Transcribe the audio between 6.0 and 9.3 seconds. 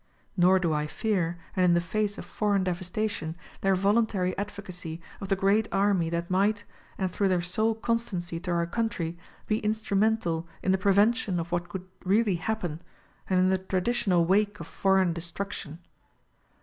that might, and through their sole constancy to our country